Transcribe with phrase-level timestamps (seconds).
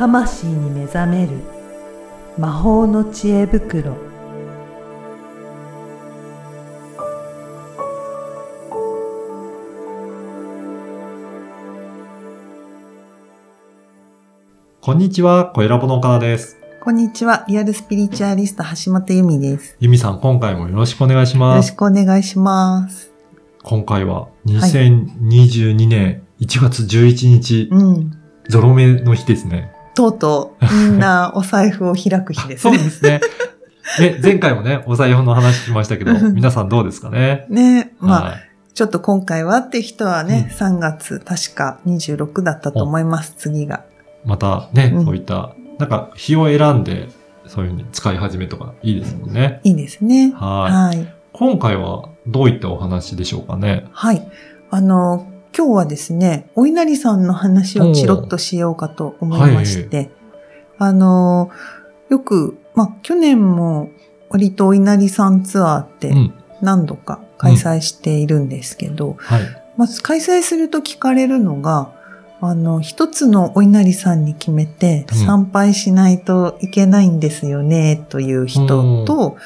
[0.00, 1.32] 魂に目覚める
[2.38, 3.98] 魔法の知恵袋
[14.80, 16.56] こんにちは、小ラボの岡田です。
[16.82, 17.44] こんにちは。
[17.46, 19.76] リアルスピリチュアリスト橋本由美です。
[19.80, 21.72] ゆみさん、今回もよろしくお願いしよます。
[21.72, 23.12] ろしくお願いします。
[23.62, 28.12] 今回は2022年1月11日、うん。
[28.48, 29.78] ゾロ目の日ですね。
[29.94, 32.78] とうとう、みんなお財布を開く日です そうね。
[32.78, 33.20] ですね。
[33.98, 37.46] ね、前回もね、お財布の話しましたけど、皆さんどうですかね？
[37.48, 38.40] ねまあ、はい
[38.72, 43.84] ちょっと今回はって人はね、3月、確か26だったと思います、次が。
[44.24, 47.08] またね、うんそういった、なんか日を選んで、
[47.46, 49.60] そういうふうに使い始めとかいいですもんね。
[49.64, 50.32] いいですね。
[50.34, 50.96] はい。
[50.98, 51.14] はい。
[51.32, 53.86] 今回はどういったお話でしょうかね？
[53.92, 54.30] はい。
[54.70, 60.10] あの、今日はですね、お稲荷さんの話をチロッとしようかと思いまして、
[60.78, 61.50] あの、
[62.08, 63.90] よく、まあ、去年も
[64.30, 66.34] 割とお稲荷さんツアーってうん。
[66.62, 69.42] 何度か開催しているんですけど、はい。
[69.76, 71.92] まず開催すると聞かれるのが、
[72.42, 79.36] あの、一つのお稲荷さんに決めてうん参拝しないといけないんですよね、という人と、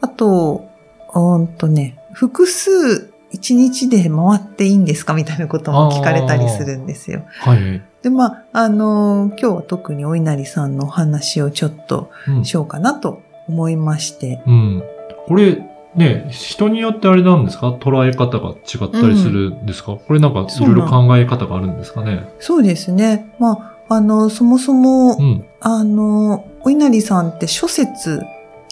[0.00, 0.68] あと、
[1.14, 5.14] うんとね、複数一日で回っていいんですか？
[5.14, 7.24] みたいなことも聞かれたりするんですよ。
[7.40, 7.82] はい。
[8.02, 14.82] で、まあ、あの、今日は特にお稲荷さんのお話をちょっとうんしようかなと思いまして、うん。
[15.26, 17.70] これ、ね、人によってあれなんですか？
[17.70, 22.28] 捉え方が違ったりするんですか、これなんかいろいろ考え方があるんですかね？
[22.38, 23.32] そうですね。
[23.38, 25.44] まあ、あの、そもそも、うん。
[25.60, 28.22] あの、お稲荷さんって諸説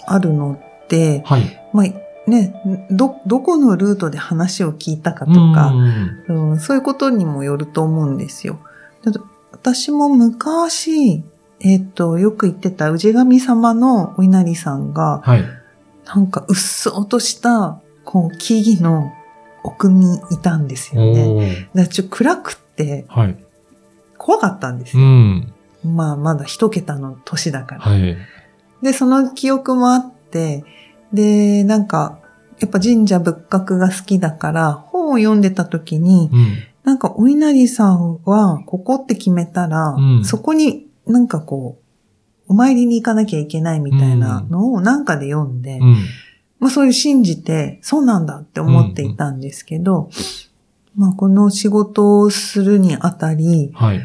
[0.05, 0.57] あるの
[0.87, 1.41] で、はい。
[1.73, 1.85] まあ、
[2.29, 8.59] ね、ど、どこのルートで話を聞いたかとうか、んうんそういうことにもよると思うんですよ。
[9.51, 11.23] 私も昔、
[11.59, 15.43] えっ、と、よく言ってた氏神様のお稲荷さんが、はい。
[16.05, 19.11] なんかうっそうとした、こう、木々の
[19.63, 21.69] 奥にいたんですよね。
[21.75, 23.35] だちょっと暗くってはい。
[24.17, 25.07] 怖かったんですうよ。
[25.07, 25.53] ん。
[25.83, 27.81] まあ、まだ一桁の年だから。
[27.81, 28.17] はい。
[28.81, 30.63] で、その記憶もあって、
[31.13, 32.19] で、なんか、
[32.59, 36.57] やっぱ神社仏閣が好きだから、本を読んでた時に、うん。
[36.83, 41.79] なんかお稲荷さんは、ここって決めたら、うんそこになんかこ
[42.47, 45.97] う、お参りに行かなきゃいけないみたいなのをなんかで読んで、うん。
[46.59, 50.09] まあそういう信じて、そうなんだって思っていたんですけど、
[50.95, 54.01] まあこの仕事をするにあたり、はい。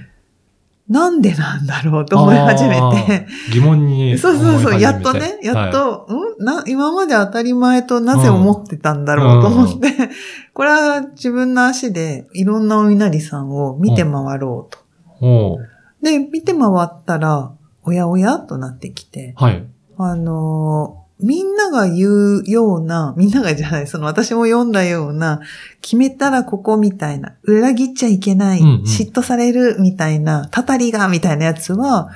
[0.88, 6.06] なんでなんだろうと思い始めて、疑問に そうそうそう、やっとね、やっはいと、
[6.40, 6.44] ん？
[6.44, 9.88] な、今まで当たり前となぜ思ってたんだろうと思って、
[10.52, 14.78] これは自分の足でいろんなお稲荷さんを見て回ろうと。
[15.20, 15.58] おー
[16.02, 17.52] で、見て回ったら、
[17.82, 19.64] おやおやとなってきて、はい。
[19.96, 25.40] あのーみんなが言うような、みんながじゃない、その私も読んだような、
[25.80, 32.10] 決めたらここみたいな、裏切っちゃいけない、うんうん嫉妬されるみたいな、たたりがみたいなやつは、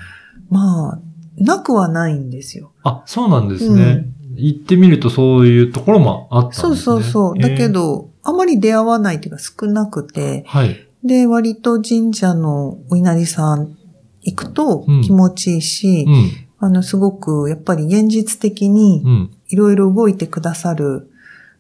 [0.51, 0.99] まあ、
[1.37, 2.73] なくはないんですよ。
[2.83, 4.07] あ、そうなんですね。
[4.35, 6.77] 行ってみるとそういうところもあったんですね。
[6.77, 7.39] そうそうそう。
[7.39, 10.89] だけど、あまり出会わないっていうか少なくてえー、、はい。
[11.05, 13.77] で、割と神社のお稲荷さん
[14.23, 16.31] 行くとうん気持ちいいし、うん。
[16.61, 19.31] あの、すごく、やっぱり現実的にうん。
[19.49, 21.11] いろいろ動いてくださる、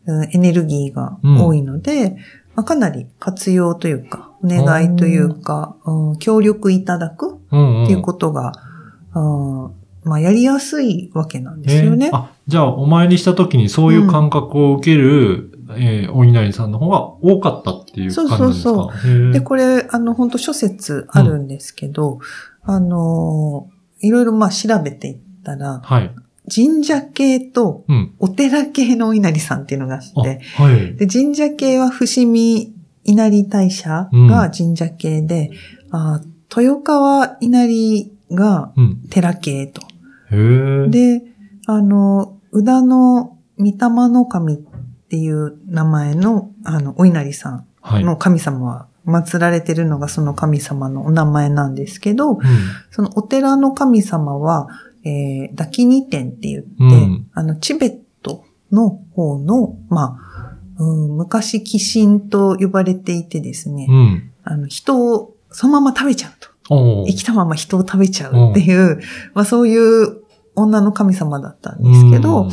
[0.07, 2.17] うんエネルギーが多いので、
[2.55, 7.87] まあ、かなり活用というか、お願いというか、うん協力いただくっうん、うん。
[7.87, 8.53] ていうことが、
[9.15, 9.73] うん
[10.05, 12.07] まあ、やりやすいわけなんですよね。
[12.07, 12.17] えー。
[12.17, 18.71] あ、じゃあ、お参りした時にそういう感覚を受ける、えーお稲荷さんの方が多かったっていう感じですか？
[18.71, 19.31] そうへー。
[19.33, 22.21] で、これ、あの、本当諸説あるんですけど、
[22.63, 23.69] あの、
[24.01, 26.15] いろいろまあ調べていったら、はい。
[26.55, 28.15] 神社系とうん。
[28.19, 30.97] お寺系のお稲荷さんっていうのがああ、って、はい。
[30.97, 32.75] で、神社系は伏見
[33.05, 35.51] 稲荷大社が神社系で、
[35.91, 36.21] あ
[36.57, 39.03] 豊川稲荷がうん。
[39.11, 39.83] 寺系と。
[40.31, 40.89] へえ。
[40.89, 41.23] で、
[41.67, 43.73] あの、宇田の御霊
[44.09, 44.59] の神っ
[45.09, 48.05] ていう名前の、あの、お稲荷さんはい。
[48.05, 52.39] の神様は、祀られてるのがその神様のお名前なんですけど、うん。
[52.91, 54.69] そのお寺の神様は、
[55.05, 64.33] えー、ダキニ天って言って、うんあの、チベットの方の、まあ、うん昔鬼神と呼ばれていてですね、うん。
[64.45, 66.49] あの、人をそのまま食べちゃうと。
[67.07, 69.01] 生きたまま人を食べちゃうっていう、
[69.33, 70.23] まあそういう
[70.55, 72.51] 女の神様だったんですけど、うん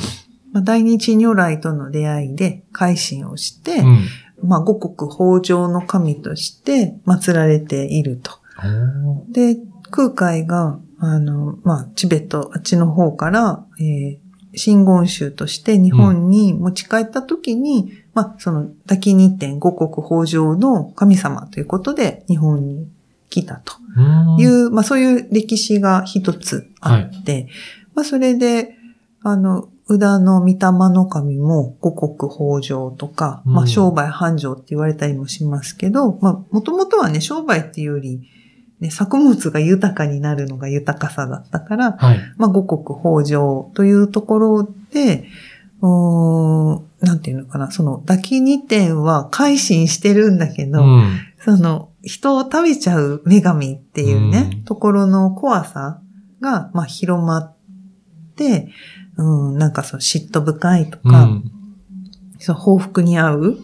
[0.54, 4.08] まあ、大日如来との出会いで改心をして、うん。
[4.46, 8.32] まあ五穀豊穣の神として祀られていると。
[9.30, 9.58] で、
[9.92, 22.88] 空海が、ああの、まあ、チベット、あっちの方から、えー、真言宗として日本に持ち帰った時に、まあ、その、大金日天五国法上の神様ということで日本に
[23.30, 23.74] 来たと。
[23.98, 24.02] う
[24.38, 24.40] ん。
[24.40, 27.50] いう、まあ、そういう歴史が一つあって、
[27.94, 28.75] まあ、それで、
[29.28, 38.22] あの、宇田の御霊の神も五国法上とか、まあ、うん商売繁盛って言われたりもしますけど、まあ、もともとはね、商売っていうより、
[38.80, 42.20] ね、作物が豊かになるのが豊かさだったから、はい。
[42.38, 45.28] まあ、五国法上というところで、
[45.82, 51.20] うーんなんていうのかな、その、抱き二点は改心してるんだけど、うん。
[51.40, 56.00] その、人を食べちゃう女神っていうね、うんところの怖さ
[56.42, 57.56] が、まあ、広まっ
[58.36, 58.70] て、
[59.18, 61.52] うん、なんかそう、嫉妬深いとか、うん。
[62.40, 63.58] そう報復に合う、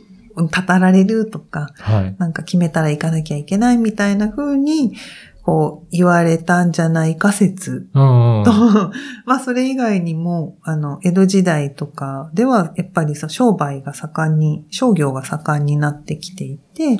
[0.50, 2.15] たたられるとか、はい。
[2.18, 4.95] なんか決めたら行かなきゃいけないみたいな風に、
[5.44, 8.00] こう、言われたんじゃないか説と、
[9.25, 16.98] まあそれ以外にも、あの、江戸時代とかでは、やっぱりそう商売が盛んに、商業が盛んになってきていて、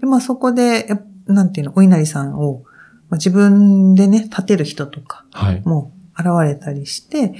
[0.00, 0.88] でまあそこで、
[1.26, 2.62] なんていうの、お稲荷さんを、
[3.08, 5.62] まあ、自分でね、立てる人とかはい。
[5.64, 7.34] も現れたりして、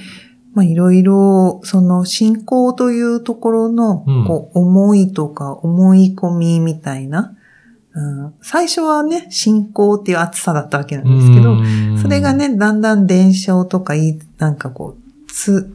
[0.53, 4.25] まあいろいろ、その信仰というところの、うん。
[4.25, 7.35] こう、思いとか思い込みみたいな、
[7.95, 11.99] うん、最初はね、信仰っていう厚さだったわけなんですけど、うん。
[11.99, 15.71] それが、ね、だんだん伝承とかいい、なんかこう、つ、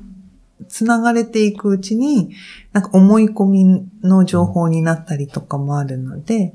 [0.69, 2.31] つながれていくうちに、
[2.73, 6.53] なんか思い込みの情報になったりとかもあるので、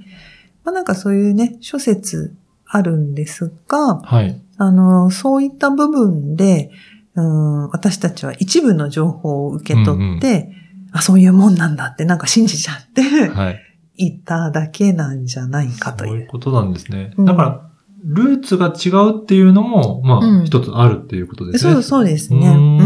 [0.63, 2.35] まあなんかそういうね、諸説
[2.65, 4.39] あるんですが、はい。
[4.57, 6.71] あの、そういった部分で、
[7.15, 10.51] うん、私たちは一部の情報を受け取って、
[10.91, 13.59] あ、そういうもんなんだってなんか信じちゃって、はい。
[13.95, 16.19] 言っただけなんじゃないかとそうい。
[16.19, 17.13] いううことなんですね。
[17.17, 17.69] うんだから、
[18.05, 21.73] ルーツが違うっていうのも、まうんあ、一つあるっていうことですね。
[21.73, 22.47] そうそうですね。
[22.49, 22.77] ううん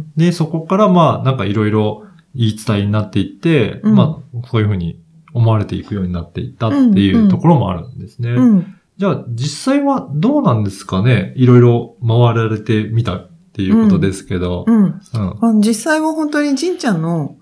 [0.00, 0.12] ん。
[0.16, 2.04] で、そこからまあ、なんかいろいろ
[2.34, 5.02] 言い伝えになっていって、うんまあ、そういうふうに
[5.34, 8.30] 思われていくようになっていったっていうんううんところもあるんですね。
[8.30, 8.74] うん。
[8.98, 11.32] じゃあ、実際はどうなんですかね？
[11.36, 13.20] いろいろ回られてみた
[13.52, 14.64] っていうことですけど。
[14.66, 15.00] うん。
[15.42, 15.60] うん。
[15.60, 17.36] 実際は本当に神ちゃんの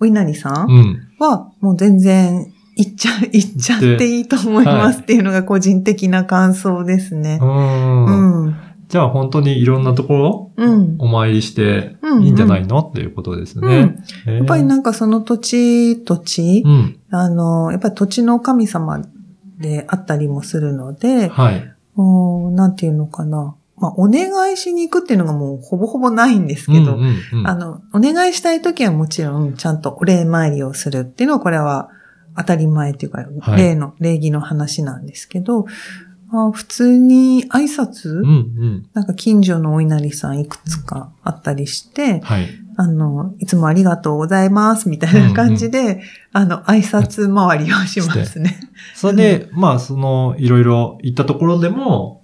[0.00, 1.08] お稲荷さんうん。
[1.20, 7.44] はもう全然行っちゃ、行っちゃっていいと思いますっていうのが個人的な感想ですねう。。
[7.44, 8.56] うんん。
[8.88, 10.96] じゃあ、本当にいろんなところうん。
[10.98, 13.66] お参りしてうんいいんじゃないのっていうことですね。
[14.26, 14.32] うん。
[14.32, 17.00] ややっぱりなんかその土地土地、うん。
[17.10, 19.02] あの、やっぱり土地の神様
[19.60, 21.74] であったりもするので、はい。
[21.96, 23.54] おなんていうのかな。
[23.80, 31.90] まあ、お願いしに行くっていうのがもうほぼほぼないんですけど、うんうんうんあの、お願いしたいときはもちろんちゃんとお礼参りをするっていうのはこれは
[32.36, 35.66] 当たり前っていうか、はい礼の、礼儀の話なんですけど、
[36.30, 38.90] まあ、普通に挨拶、うんうん。
[38.92, 42.48] なんか近所のお稲荷さんいくつかあったりして、はい。
[42.76, 46.00] あの、いつもありがとうございますみたいな感じで、
[46.32, 48.60] あの、挨拶回りをしますね。
[48.94, 52.17] それで、まあ、その、いろいろ行ったところでも、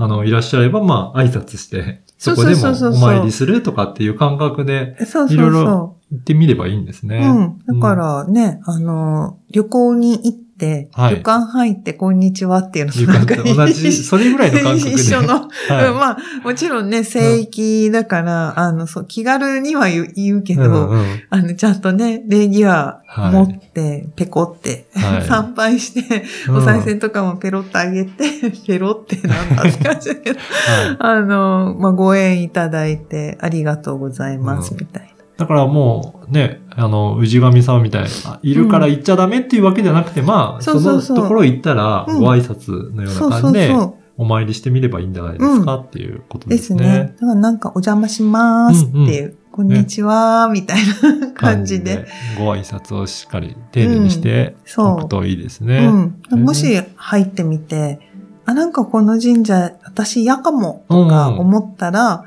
[0.00, 4.96] あの、いらっしゃれば、まあ、挨拶して、そこでもお参りするとかっていう感覚で。
[5.28, 7.58] いろいろ行ってみればいいんですね。
[7.68, 7.80] うん。
[7.80, 11.16] だからね、あの、旅行に行って、はい。
[11.16, 14.94] 旅館入ってこんにちはっていうのという感じで同じ、一それぐらいの感覚で。
[14.94, 15.88] 一緒の、はい。
[15.88, 21.22] うんまあ、もちろんね、聖域だから、あの、そう、気軽には言う言うけど、うんうん。
[21.30, 23.32] あの、ちゃんとね、礼儀ははい。
[23.32, 25.22] 持って、ペコって、はい。
[25.22, 26.56] 参拝して、うん。
[26.56, 28.24] お賽銭とかもペロッとあげて、
[28.66, 30.34] ペロってなんだって感じだけ
[30.98, 34.80] あの、まあ、ご縁いただいて、ありがとうございます、うん。
[34.80, 35.17] みたいな。
[35.38, 43.74] だからもうね、あの、氏神さんみたいな、いるから行っちゃダメっていうわけじゃなくて、まあ、そうのところ行ったら、うんご挨拶のような感じで。
[44.20, 46.86] お参りしてみればいいんじゃないですかっていうことでですすね。
[46.86, 47.14] ね。
[47.20, 50.80] だからなんかお邪魔しますっていう、こんにちは、みたい
[51.20, 52.04] な感じで。。
[52.36, 55.86] ご挨拶をしっかり丁寧にしてそうおくといいですうね。
[55.86, 56.20] ん。
[56.32, 56.66] もし
[56.96, 58.00] 入ってみて、
[58.44, 62.24] あ、なんかこの神社、私嫌かも、とかうん思ったら、も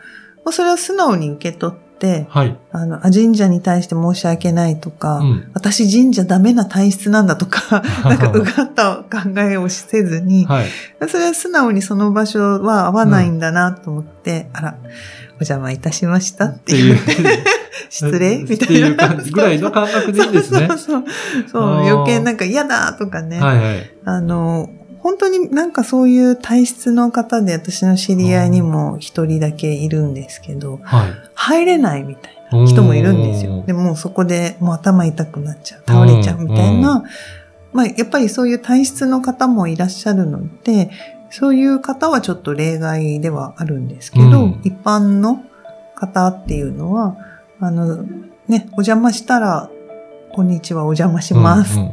[0.48, 1.91] うそれは素直に受け取って、
[2.30, 2.58] はい。
[2.72, 5.52] あの、あ神社に対して申し訳ないとか、うん。
[5.54, 10.68] 私神社ダメな体質なんだとか、 なんかうがった考えをせずに、はい。
[11.08, 14.76] それは素直にその場所は合わないんだなと思って、あら、
[15.34, 16.98] お邪魔いたしましたっていう。
[17.90, 18.66] 失礼みたいな。
[18.66, 20.68] っていう感じぐらいの感覚でいいですね。
[20.70, 21.04] そうそう
[21.52, 21.64] そう。
[21.64, 23.40] あー余計なんか嫌だとかね。
[23.40, 23.92] はいはい。
[24.06, 24.70] あの、
[25.04, 31.14] 本当になんかそういう体質の方で私の知り合いにも一人だけいるんですけど、はい。
[31.34, 33.64] 入れないみたいな人もいるんですよ。
[33.66, 37.04] でもうそこでもう頭痛くなっちゃう、倒れちゃうみたいな、
[37.74, 40.92] まあやっぱりそういう体質の方もいらっしゃるので、
[41.32, 45.44] そういう方はちょっと例外ではあるんですけど、うん一般の
[45.96, 47.18] 方っていうのは、
[47.60, 48.04] あの、
[48.48, 49.70] ね、お邪魔したら、
[50.34, 51.80] こんにちは、お邪魔します。
[51.80, 51.92] うんうん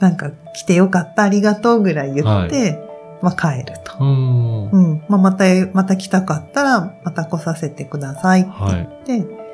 [0.00, 2.80] なんか、来てよかった、ありがとうぐらい言って、
[3.22, 3.96] まあ帰ると。
[4.00, 5.04] うんうん。
[5.08, 8.50] まあ、また、また来たかったら、また来させてくださいって
[9.06, 9.44] 言って、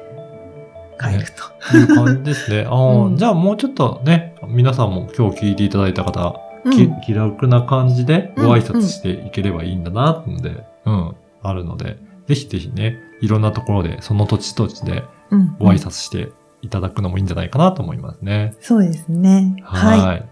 [1.00, 1.26] 帰る
[1.70, 1.76] と。
[1.76, 2.66] いう感じですね。
[2.68, 16.30] あーうんじゃあもうちょっとね、皆さんも今日聞いていただいた方、うんき気楽な感じでうんご挨拶していければいいんだなってので、うん、あるので、ぜひぜひね、いろんなところで、その土地土地でうんご挨拶して
[16.62, 18.54] いただくのもいいんじゃないかなと思いますね。
[18.60, 19.56] そうですね。
[19.62, 20.00] はい。
[20.00, 20.28] はい。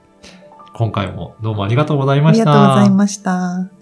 [0.75, 2.51] 今回もどうもありがとうございました。
[2.51, 3.78] ありがとうございました。